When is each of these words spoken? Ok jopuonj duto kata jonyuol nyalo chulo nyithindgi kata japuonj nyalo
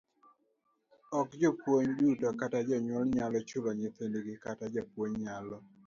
Ok 1.19 1.29
jopuonj 1.41 1.89
duto 1.99 2.27
kata 2.39 2.59
jonyuol 2.67 3.05
nyalo 3.15 3.39
chulo 3.49 3.69
nyithindgi 3.79 4.33
kata 4.45 4.65
japuonj 4.73 5.13
nyalo 5.25 5.57